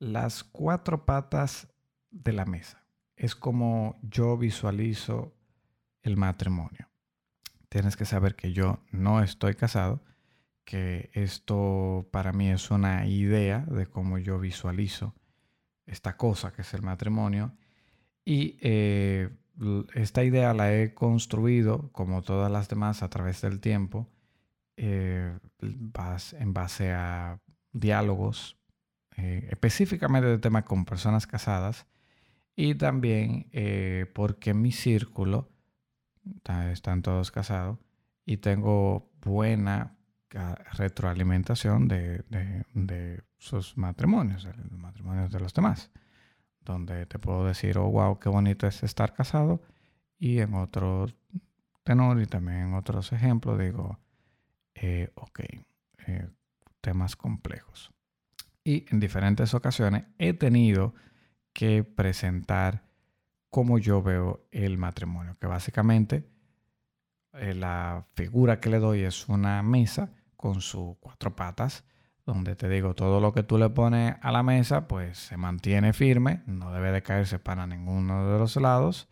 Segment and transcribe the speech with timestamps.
[0.00, 1.68] las cuatro patas
[2.10, 2.84] de la mesa.
[3.14, 5.36] Es como yo visualizo
[6.02, 6.88] el matrimonio.
[7.68, 10.02] Tienes que saber que yo no estoy casado,
[10.64, 15.14] que esto para mí es una idea de cómo yo visualizo
[15.86, 17.52] esta cosa que es el matrimonio.
[18.24, 19.28] Y eh,
[19.94, 24.08] esta idea la he construido, como todas las demás, a través del tiempo,
[24.76, 27.40] eh, en base a
[27.72, 28.59] diálogos,
[29.22, 31.86] eh, específicamente de temas con personas casadas,
[32.56, 33.48] y también
[34.12, 35.48] porque mi círculo
[36.72, 37.78] están todos casados
[38.26, 39.96] y tengo buena
[40.72, 45.90] retroalimentación de, de, sus matrimonios, los matrimonios de los demás,
[46.60, 49.62] donde te puedo decir, oh, wow, qué bonito es estar casado,
[50.18, 51.06] y en otro
[51.82, 53.98] tenor y también en otros ejemplos digo,
[54.74, 55.40] eh, ok,
[56.06, 56.28] eh,
[56.80, 57.90] temas complejos.
[58.64, 60.94] Y en diferentes ocasiones he tenido
[61.52, 62.84] que presentar
[63.48, 66.30] cómo yo veo el matrimonio, que básicamente
[67.34, 71.84] eh, la figura que le doy es una mesa con sus cuatro patas,
[72.24, 75.92] donde te digo, todo lo que tú le pones a la mesa, pues se mantiene
[75.92, 79.08] firme, no debe de caerse para ninguno de los lados,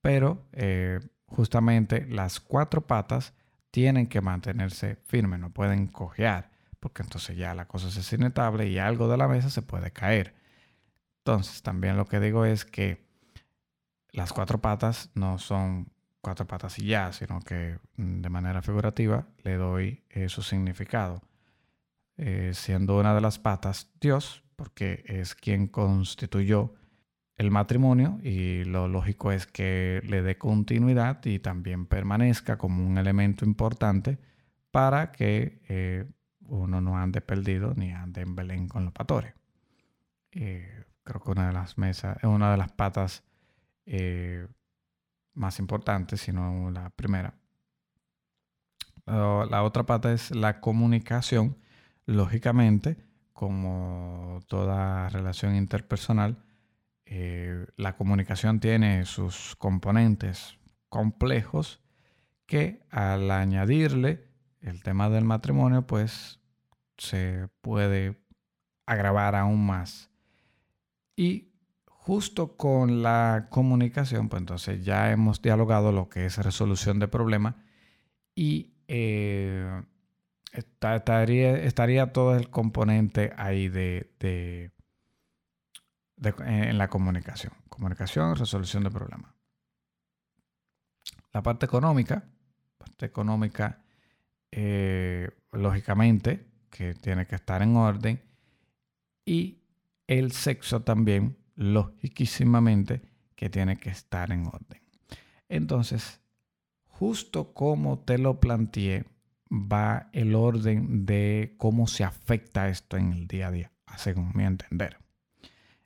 [0.00, 3.34] pero eh, justamente las cuatro patas
[3.70, 6.51] tienen que mantenerse firmes, no pueden cojear,
[6.82, 10.34] porque entonces ya la cosa es inestable y algo de la mesa se puede caer.
[11.18, 13.06] Entonces, también lo que digo es que
[14.10, 19.28] las cuatro patas no son cuatro patas y ya, sino que mm, de manera figurativa
[19.44, 21.22] le doy eh, su significado.
[22.16, 26.74] Eh, siendo una de las patas Dios, porque es quien constituyó
[27.36, 32.98] el matrimonio y lo lógico es que le dé continuidad y también permanezca como un
[32.98, 34.18] elemento importante
[34.72, 36.06] para que eh,
[36.46, 39.34] uno no ande perdido ni ande en Belén con los patores.
[40.30, 43.24] creo que una de las mesas, una de las patas
[43.86, 44.46] eh,
[45.34, 47.34] más importante, sino la primera.
[49.06, 51.56] La, otra pata es la comunicación.
[52.06, 52.96] Lógicamente,
[53.32, 56.44] como toda relación interpersonal,
[57.04, 61.80] eh, la comunicación tiene sus componentes complejos
[62.46, 64.31] que al añadirle
[64.62, 66.40] el tema del matrimonio, pues
[66.96, 68.22] se puede
[68.86, 70.10] agravar aún más.
[71.16, 71.52] Y
[71.86, 77.54] justo con la comunicación, pues entonces ya hemos dialogado lo que es resolución de problemas
[78.34, 79.82] y eh,
[80.52, 84.12] estaría, todo el componente ahí de,
[86.18, 87.52] en la comunicación.
[87.68, 89.32] Comunicación, resolución de problemas.
[91.32, 92.24] La parte económica,
[92.78, 93.81] parte económica,
[94.52, 98.22] eh, lógicamente, que tiene que estar en orden.
[99.24, 99.58] Y
[100.06, 103.02] el sexo también, lógicamente
[103.34, 104.80] que tiene que estar en orden.
[105.48, 106.20] Entonces,
[106.84, 109.04] justo como te lo planteé,
[109.50, 114.44] va el orden de cómo se afecta esto en el día a día, según mi
[114.44, 114.98] entender.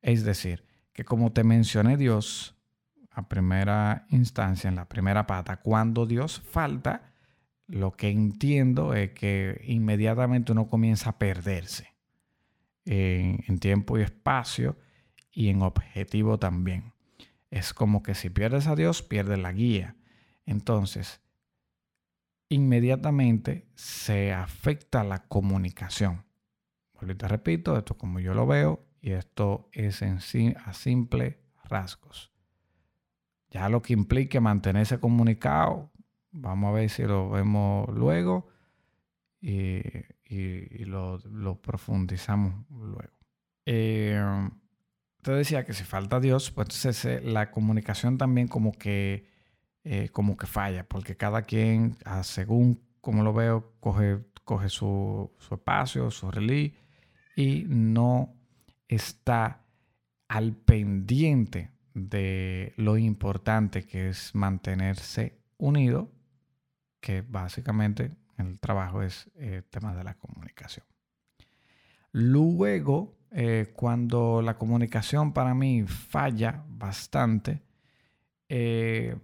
[0.00, 2.54] Es decir, que como te mencioné Dios
[3.10, 7.14] a primera instancia, en la primera pata, cuando Dios falta,
[7.68, 11.94] lo que entiendo es que inmediatamente uno comienza a perderse
[12.84, 14.76] en, en tiempo y espacio
[15.30, 16.92] y en objetivo también.
[17.50, 19.96] Es como que si pierdes a Dios, pierdes la guía.
[20.46, 21.20] Entonces,
[22.48, 26.24] inmediatamente se afecta la comunicación.
[27.00, 32.32] Ahorita repito, esto como yo lo veo y esto es en sí a simple rasgos.
[33.50, 35.90] Ya lo que implique mantenerse comunicado,
[36.40, 38.48] vamos a ver si lo vemos luego
[39.40, 39.84] y,
[40.84, 43.12] lo, profundizamos luego.
[43.66, 44.48] Eh,
[45.22, 49.26] te decía que si falta Dios, pues entonces eh, la comunicación también como que,
[49.84, 55.30] eh, como que falla, porque cada quien, ah, según como lo veo, coge, coge su,
[55.50, 56.80] espacio, su religión
[57.36, 58.34] y no
[58.88, 59.64] está
[60.28, 66.10] al pendiente de lo importante que es mantenerse unido,
[67.00, 70.86] que básicamente el trabajo es eh, tema de la comunicación.
[72.12, 77.62] Luego, eh, cuando la comunicación para mí falla bastante,
[78.48, 79.16] eh,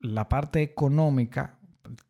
[0.00, 1.58] la parte económica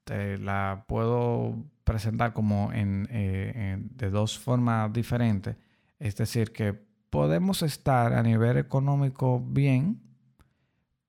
[0.07, 1.55] la puedo
[1.85, 5.57] presentar como eh, de dos formas diferentes.
[5.99, 6.75] Es decir, que
[7.11, 10.01] podemos estar a nivel económico bien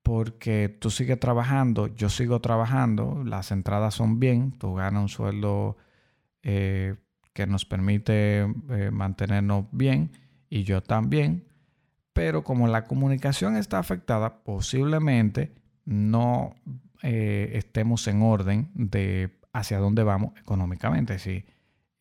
[0.10, 5.78] porque tú sigues trabajando, yo sigo trabajando, las entradas son bien, tú ganas un sueldo
[6.42, 8.48] que nos permite
[8.92, 10.10] mantenernos bien
[10.50, 11.46] y yo también,
[12.12, 15.54] pero como la comunicación está afectada, posiblemente
[15.86, 16.56] no
[17.04, 21.20] eh, estemos en orden de hacia dónde vamos económicamente.
[21.20, 21.46] Si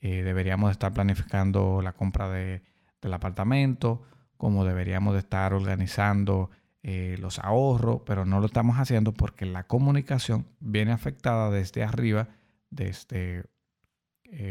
[0.00, 2.62] eh, deberíamos estar planificando la compra de,
[3.02, 4.02] del apartamento,
[4.38, 6.50] como deberíamos de estar organizando
[6.82, 12.28] eh, los ahorros, pero no lo estamos haciendo porque la comunicación viene afectada desde arriba,
[12.70, 13.44] desde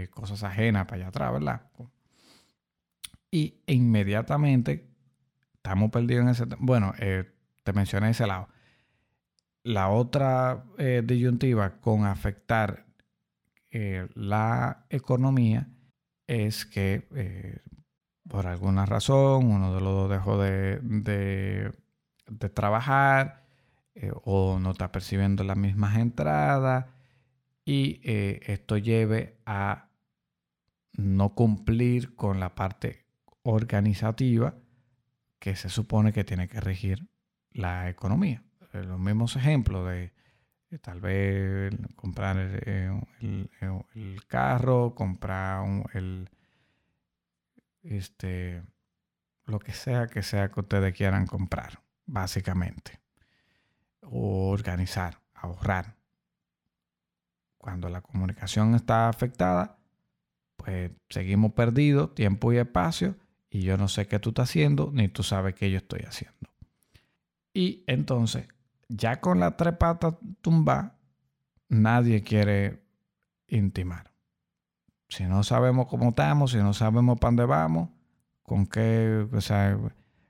[0.10, 1.62] cosas ajenas para allá atrás, ¿verdad?
[3.30, 4.90] Y inmediatamente
[5.54, 6.46] estamos perdidos en ese...
[6.58, 8.48] Bueno, te mencioné ese lado
[9.68, 12.86] la otra eh, disyuntiva con afectar
[13.70, 15.68] eh, la economía
[16.26, 17.60] es que eh,
[18.30, 21.74] por alguna razón uno de los dos dejó de, de
[22.54, 23.44] trabajar
[24.24, 26.86] o no está percibiendo las mismas entradas
[27.66, 29.90] y esto lleve a
[30.94, 33.06] no cumplir con la parte
[33.44, 34.56] organizativa
[35.40, 37.08] que se supone que tiene que regir
[37.52, 38.44] la economía.
[38.74, 40.14] Eh, los mismos ejemplos de
[40.72, 46.30] eh, tal vez comprar el, carro, comprar el,
[47.84, 48.64] este,
[49.46, 53.00] lo que sea que sea que ustedes quieran comprar, básicamente.
[54.02, 55.96] Organizar, ahorrar.
[57.58, 59.78] Cuando la comunicación está afectada,
[60.56, 63.16] pues seguimos perdidos tiempo y espacio
[63.50, 66.50] y yo no sé qué tú estás haciendo, ni tú sabes qué yo estoy haciendo.
[67.54, 68.48] Y entonces
[68.88, 70.96] ya con la tres patas tumba,
[71.70, 72.84] nadie quiere
[73.48, 74.12] intimar.
[75.10, 77.90] Si no sabemos cómo estamos, si no sabemos para dónde vamos,
[78.44, 79.28] con qué,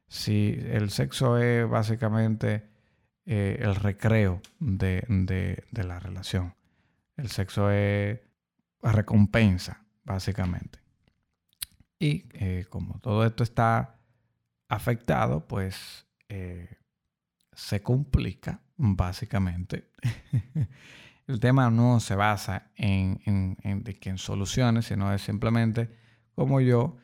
[0.07, 2.69] si el sexo es básicamente
[3.25, 6.55] eh, el recreo de, la relación.
[7.17, 8.19] El sexo es
[8.81, 10.79] recompensa, básicamente.
[11.99, 13.99] Y eh, como todo esto está
[14.69, 16.77] afectado, pues eh,
[17.53, 19.89] se complica, básicamente.
[21.27, 25.89] el tema no se basa en, en, que en soluciones, sino es simplemente
[26.33, 26.97] como yo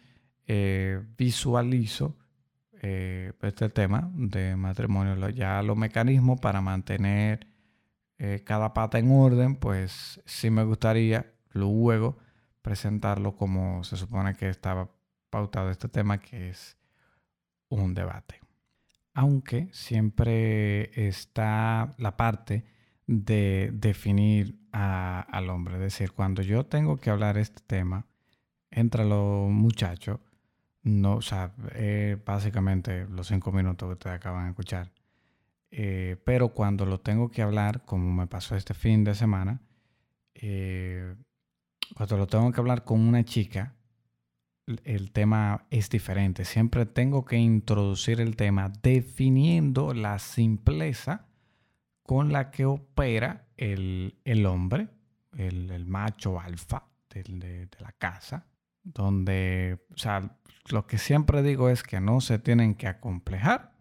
[1.17, 2.17] visualizo
[2.83, 7.47] eh, este tema de matrimonio, ya los mecanismos para mantener
[8.19, 12.19] eh, cada pata en orden, pues sí me gustaría luego
[12.61, 14.91] presentarlo como se supone que estaba
[15.31, 16.77] pautado este tema, que es
[17.69, 18.43] un debate
[19.13, 22.65] aunque siempre está la parte
[23.07, 25.75] de definir al hombre.
[25.75, 28.07] Es decir, cuando yo tengo que hablar este tema,
[28.71, 30.19] entra los muchachos,
[30.83, 31.53] no, o sea,
[32.25, 34.91] básicamente los cinco minutos que ustedes acaban de escuchar.
[35.75, 39.59] Eh, pero cuando lo tengo que hablar, como me pasó este fin de semana,
[40.35, 41.15] eh,
[41.95, 43.73] cuando lo tengo que hablar con una chica,
[44.83, 46.45] el tema es diferente.
[46.45, 51.25] Siempre tengo que introducir el tema definiendo la simpleza
[52.03, 54.13] con la que opera el,
[54.45, 54.89] hombre,
[55.35, 58.45] el, macho alfa de, la casa,
[58.83, 60.37] donde, o sea,
[60.69, 63.73] lo que siempre digo es que no se tienen que acomplejar,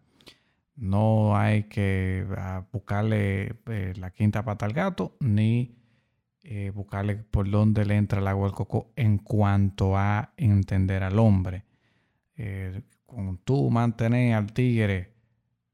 [0.75, 5.77] no hay que ah, buscarle eh, la quinta pata al gato, ni
[6.43, 11.19] eh, buscarle por dónde le entra el agua al coco en cuanto a entender al
[11.19, 11.65] hombre.
[12.35, 15.13] Eh, con tú mantener al tigre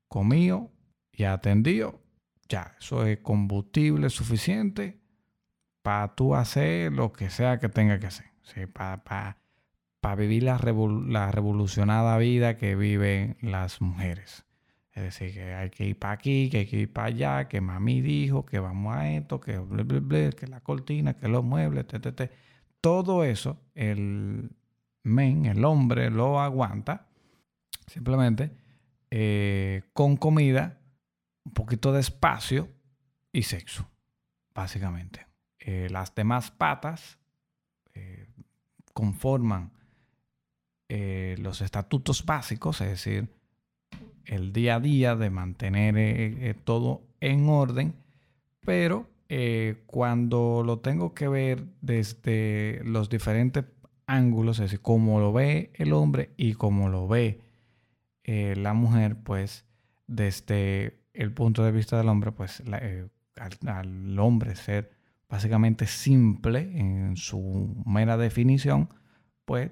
[0.08, 0.72] comido
[1.14, 2.02] y atendido,
[2.50, 5.00] ya, eso es combustible suficiente
[5.82, 8.29] para tú hacer lo que sea que tenga que hacer.
[8.68, 10.58] Para vivir la,
[11.08, 14.46] la revolucionada vida que viven las mujeres.
[14.94, 17.62] Es decir, que hay que ir para aquí, que hay que ir para allá, que
[17.62, 19.62] mami dijo, que vamos a esto, que
[20.38, 21.86] que la cortina, que los muebles,
[22.82, 24.52] Todo eso el
[25.04, 27.08] men, el hombre, lo aguanta
[27.88, 28.52] simplemente
[29.12, 30.80] eh, con comida,
[31.44, 32.70] un poquito de espacio
[33.32, 33.90] y sexo,
[34.54, 35.28] básicamente.
[35.60, 37.19] Eh, las demás patas
[39.00, 39.72] conforman
[40.90, 43.30] los estatutos básicos, es decir,
[44.30, 47.96] el día a día de mantener eh, eh, todo en orden,
[48.62, 53.66] pero eh, cuando lo tengo que ver desde los diferentes
[54.06, 57.42] ángulos, es decir, cómo lo ve el hombre y cómo lo ve
[58.32, 59.66] la mujer, pues
[60.06, 62.62] desde el punto de vista del hombre, pues
[63.66, 64.92] al, hombre ser
[65.30, 68.90] básicamente simple en su mera definición,
[69.46, 69.72] pues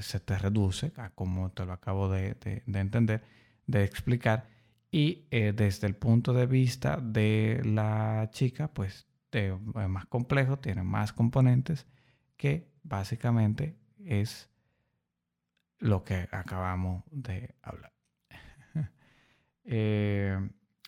[0.00, 2.36] se te reduce, como te lo acabo de
[2.66, 3.22] entender,
[3.66, 4.48] de explicar.
[4.90, 9.52] Y eh, desde el punto de vista de la chica, pues es
[9.88, 11.86] más complejo, tiene más componentes
[12.36, 14.48] que básicamente es
[15.78, 17.92] lo que acabamos de hablar.
[19.70, 20.34] Eh,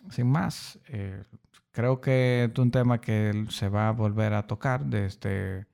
[0.09, 1.23] sin más, eh,
[1.71, 5.67] creo que es un tema que se va a volver a tocar desde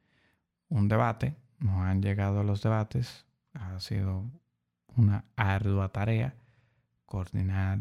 [0.70, 1.36] un debate.
[1.60, 3.26] Nos han llegado los debates.
[3.54, 4.26] Ha sido
[4.96, 6.36] una ardua tarea
[7.06, 7.80] coordinar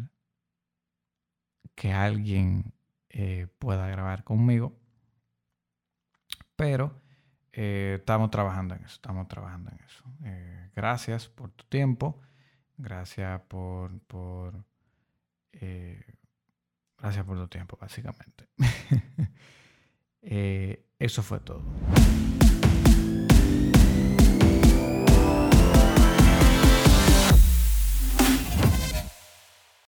[1.75, 2.73] que alguien
[3.11, 4.73] eh, pueda grabar conmigo.
[6.57, 7.03] Pero
[7.53, 10.05] eh, estamos trabajando en eso, estamos trabajando en eso.
[10.25, 12.21] Eh, gracias por tu tiempo,
[12.79, 14.65] gracias por, por
[16.99, 18.49] gracias por tu tiempo, básicamente.
[20.99, 21.62] eso fue todo.